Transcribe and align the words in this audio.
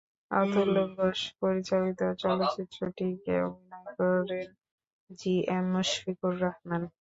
অতুল্য 0.31 0.77
ঘোষ 0.95 1.19
পরিচালিত 1.39 2.01
চলচ্চিত্রটিতে 2.21 3.33
অভিনয় 3.41 3.89
করেন 3.97 4.47
জি 5.09 5.33
এম 5.49 5.65
মুশফিকুর 5.73 6.33
রহমান। 6.41 6.81